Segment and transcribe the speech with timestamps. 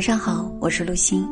[0.00, 1.28] 晚上好，我是陆欣。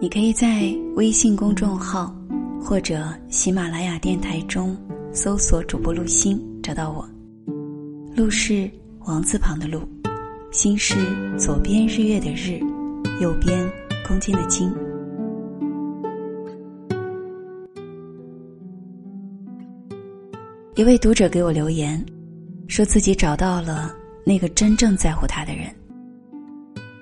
[0.00, 2.12] 你可以在微信公众号
[2.60, 4.76] 或者喜马拉雅电台中
[5.12, 7.08] 搜索主播陆星，找到我。
[8.16, 8.68] 陆是
[9.06, 9.80] 王字旁的陆，
[10.50, 10.96] 心是
[11.38, 12.58] 左边日月的日，
[13.20, 13.56] 右边
[14.08, 14.74] 公斤的斤。
[20.74, 22.04] 一位读者给我留言，
[22.66, 25.72] 说自己找到了那个真正在乎他的人。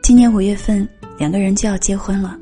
[0.06, 0.88] 今年五月份，
[1.18, 2.38] 两个人就要结婚了。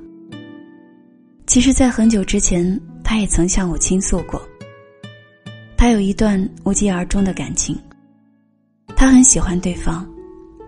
[1.46, 4.38] 其实，在很久之前，他也曾向我倾诉过。
[5.74, 7.74] 他有一段无疾而终的感情，
[8.95, 10.06] 他很喜欢对方，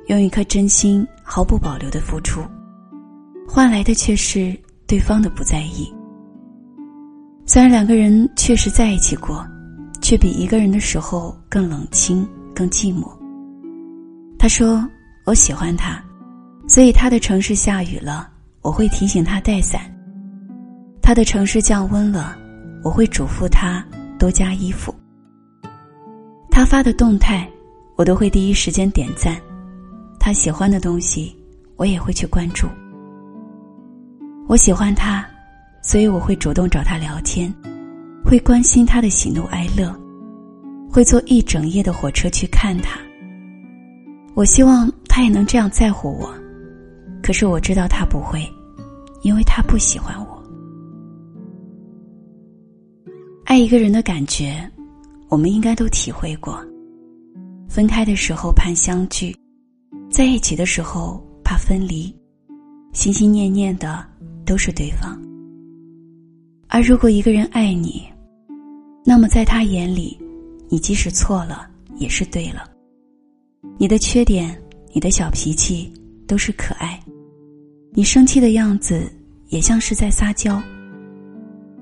[0.07, 2.41] 用一颗真心毫不保留的付出，
[3.47, 5.93] 换来的却是对方的不在意。
[7.45, 9.47] 虽然两个人确实在一起过。
[10.01, 13.11] 却比一个人的时候更冷清、更寂寞。
[14.39, 14.89] 他说
[15.27, 16.01] ：“我喜欢他，
[16.69, 18.29] 所以他的城市下雨了，
[18.61, 19.81] 我会提醒他带伞；
[21.01, 22.37] 他的城市降温了，
[22.83, 23.85] 我会嘱咐他
[24.19, 24.95] 多加衣服。
[26.51, 27.49] 他发的动态，
[27.97, 29.35] 我都会第一时间点赞；
[30.19, 31.37] 他喜欢的东西，
[31.77, 32.67] 我也会去关注。
[34.49, 35.27] 我喜欢他，
[35.83, 37.53] 所以我会主动找他聊天。”
[38.25, 39.95] 会关心他的喜怒哀乐，
[40.91, 42.99] 会坐一整夜的火车去看他。
[44.35, 46.35] 我希望他也能这样在乎我，
[47.27, 48.49] 可是我知道他不会，
[49.23, 50.41] 因为他不喜欢我。
[53.45, 54.57] 爱一个人的感觉，
[55.29, 56.57] 我们应该都体会过。
[57.69, 59.37] 分开的时候盼相聚，
[60.09, 62.15] 在一起的时候怕分离，
[62.93, 64.07] 心心念念的
[64.45, 65.21] 都是对方。
[66.69, 68.07] 而如果一个人爱你，
[69.05, 70.17] 那么，在他眼里，
[70.69, 72.71] 你即使错了也是对了。
[73.79, 74.57] 你的缺点，
[74.93, 75.93] 你的小脾气
[76.29, 76.97] 都是可爱，
[77.99, 79.11] 你生气的样子
[79.49, 80.63] 也像是在撒娇。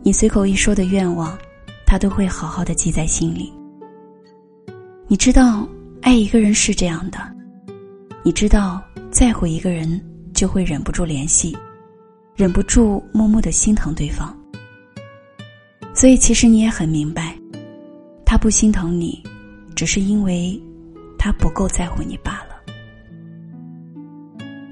[0.01, 1.37] 你随口一说的愿望，
[1.85, 3.53] 他都会好好的记在心里。
[5.09, 5.69] 你知道，
[6.03, 7.19] 爱一个人是这样的，
[8.23, 8.81] 你知道，
[9.11, 10.01] 在乎一个人
[10.33, 11.53] 就会忍不住联系，
[12.37, 14.33] 忍不住默默的心疼对方。
[15.97, 17.37] 所以，其实你也很明白，
[18.25, 19.21] 他不心疼你，
[19.75, 20.63] 只是因为
[21.19, 22.44] 他不够在乎你罢了。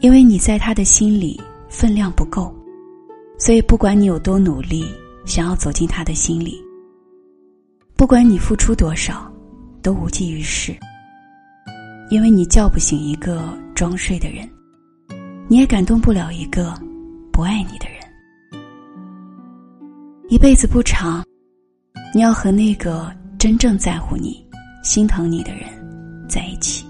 [0.03, 2.53] 因为你在他的心里分量不够，
[3.39, 4.85] 所以不管你有多努力，
[5.25, 6.61] 想要走进他的心里，
[7.95, 9.33] 不管你付出多少，
[9.81, 10.77] 都无济于事。
[12.11, 14.47] 因为你叫不醒一个装睡的人，
[15.47, 16.75] 你也感动不了一个
[17.33, 18.61] 不爱你的人。
[20.29, 21.25] 一辈子不长，
[22.13, 24.45] 你要和那个真正在乎你、
[24.83, 25.69] 心疼你的人
[26.29, 26.82] 在一起。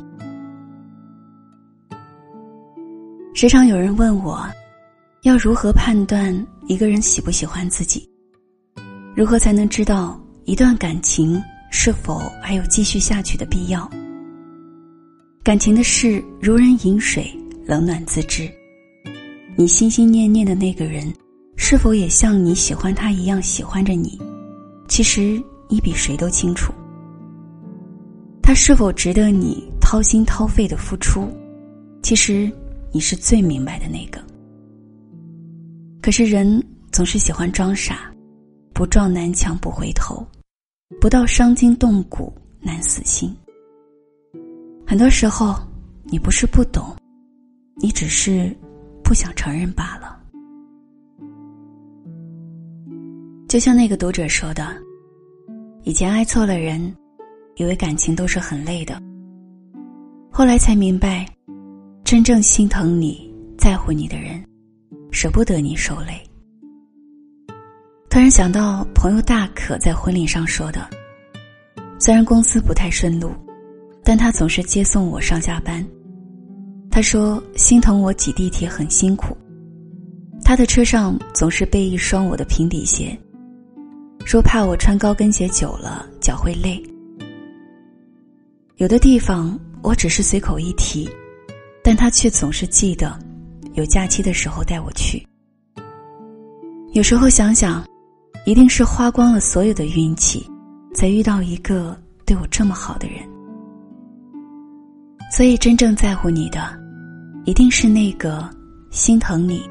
[3.43, 4.49] 时常有人问我，
[5.23, 6.33] 要如何判断
[6.69, 8.09] 一个人喜不喜欢自己？
[9.17, 13.91] 如何才能知道一段感情是否还有继续下去的必要？
[15.43, 17.37] 感情的事如人饮水，
[17.67, 18.49] 冷暖自知。
[19.57, 21.13] 你心心念念的那个人。
[21.57, 24.17] 是否也像你喜欢他一样喜欢着你？
[24.87, 26.73] 其实你比谁都清楚。
[28.41, 31.29] 他是否值得你掏心掏肺的付出？
[32.05, 32.49] 其实
[32.93, 34.23] 你是最明白的那个。
[36.03, 38.13] 可是人总是喜欢装傻，
[38.75, 40.27] 不撞南墙不回头，
[41.01, 43.35] 不到伤筋动骨难死心。
[44.87, 45.55] 很多时候，
[46.05, 46.95] 你不是不懂，
[47.77, 48.55] 你只是
[49.03, 50.21] 不想承认罢了。
[53.49, 54.75] 就像那个读者说的
[55.85, 56.95] ：“以前爱错了人，
[57.57, 59.01] 以为感情都是很累的。
[60.31, 61.27] 后来才明白，
[62.13, 64.45] 真正心疼你在乎你的人，
[65.11, 66.23] 舍不得你受累。”
[68.11, 70.87] 突然想到朋友大可在婚礼上说的
[71.99, 73.31] ：“虽然公司不太顺路，
[74.05, 75.83] 但他总是接送我上下班。
[76.91, 79.35] 他说心疼我挤地铁很辛苦，
[80.45, 83.19] 他的车上总是备一双我的平底鞋。”
[84.27, 86.79] 说怕我穿高跟鞋久了脚会累。
[88.77, 91.09] 有的地方我只是随口一提，
[91.83, 93.19] 但他却总是记得，
[93.75, 95.27] 有假期的时候带我去。
[96.93, 97.85] 有时候想想，
[98.47, 100.47] 一定是花光了所有的运气，
[100.95, 103.19] 才遇到一个对我这么好的人。
[105.31, 106.79] 所以真正在乎你的，
[107.47, 108.49] 一定是那个
[108.91, 109.63] 心疼你，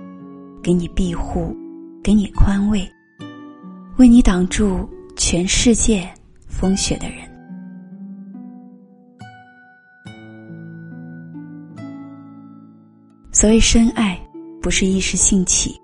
[0.64, 1.56] 给你庇护，
[2.04, 2.86] 给你宽慰。
[3.98, 6.10] 为你挡住全世界
[6.48, 7.18] 风雪的人，
[13.42, 14.16] 所谓深爱，
[14.62, 15.76] 不是一时兴起，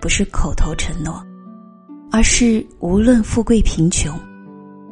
[0.00, 1.20] 不是口头承诺，
[2.12, 4.16] 而是无论富贵贫穷，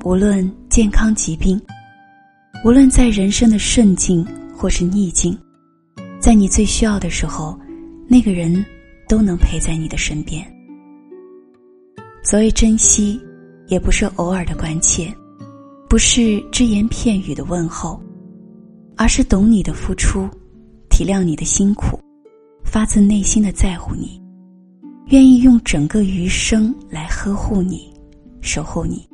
[0.03, 1.57] 无论健康疾病，
[2.65, 5.39] 无论在人生的顺境或是逆境，
[6.19, 7.57] 在你最需要的时候，
[8.09, 8.67] 那个人
[9.07, 10.45] 都能陪在你的身边。
[12.25, 13.21] 所谓珍惜，
[13.69, 15.15] 也不是偶尔的关切，
[15.89, 18.03] 不是只言片语的问候，
[18.97, 20.29] 而是懂你的付出，
[20.91, 21.97] 体谅你的辛苦，
[22.65, 24.21] 发自内心的在乎你，
[25.07, 27.93] 愿意用整个余生来呵护你，
[28.41, 29.07] 守候你。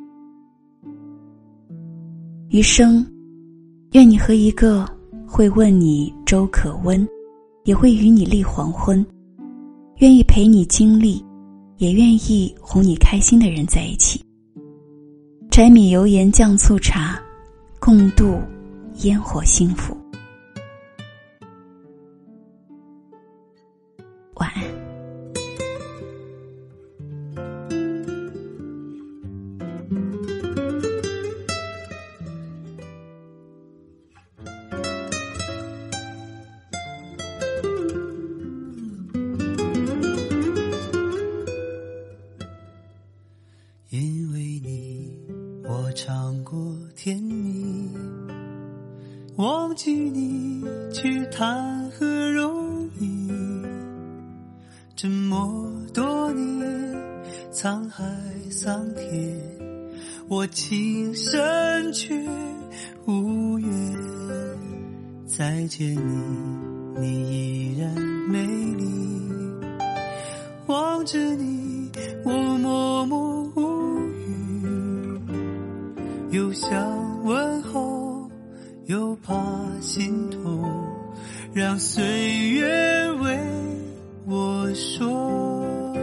[2.49, 3.05] 余生，
[3.91, 4.87] 愿你和一个
[5.27, 7.07] 会问你粥可温，
[7.63, 9.05] 也会与你立黄昏，
[9.97, 11.23] 愿意陪你经历。
[11.77, 14.23] 也愿意哄你开心的人在一起，
[15.51, 17.19] 柴米油盐酱醋茶，
[17.81, 18.39] 共度
[19.01, 19.93] 烟火幸福。
[44.15, 45.11] 因为你，
[45.65, 47.91] 我尝过甜蜜
[49.35, 50.63] 忘记你，
[50.93, 53.29] 却谈何容易？
[54.95, 56.95] 这么多年，
[57.51, 58.05] 沧海
[58.49, 59.37] 桑田，
[60.29, 62.15] 我情深却
[63.05, 63.69] 无缘
[65.27, 67.93] 再见你，你依然
[68.29, 68.85] 美丽。
[70.67, 71.91] 望着你，
[72.23, 73.34] 我默默
[76.35, 78.29] 又想问候。
[78.87, 79.33] 又怕
[79.81, 80.63] 心痛，
[81.53, 82.03] 让岁
[82.49, 83.39] 月为
[84.27, 85.95] 我说。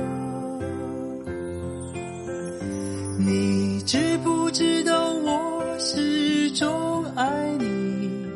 [3.21, 8.27] 你知不知道我始终爱你？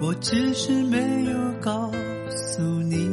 [0.00, 1.90] 我只是没有告
[2.30, 3.10] 诉你，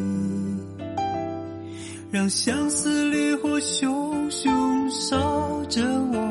[2.11, 5.81] 让相思烈火熊熊烧着
[6.13, 6.28] 我，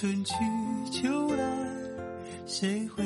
[0.00, 0.34] 春去
[0.90, 1.44] 秋来，
[2.46, 3.04] 谁会